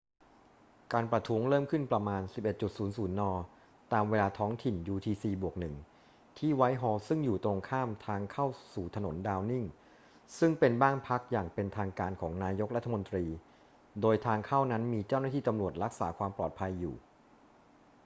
[0.93, 2.21] การประท้วงเริ่มขึ้นประมาณ
[2.71, 3.21] 11.00 น.
[3.93, 5.65] ตามเวลาท้องถิ่น utc+1
[6.37, 9.65] ที่ไวท์ฮอลล์ซึ่งอยู่ตรงข้ามทางเข้าสู่ถนนดาวนิง
[10.39, 13.25] ซึ่งเป็นบ้านพักอย่างเป็นทางการของนายกรัฐมนตรี
[14.01, 16.95] โดยทางเข้านั้นมีเจ้าหน้าที่ตำรวจรักษาความปลอดภัยอยู่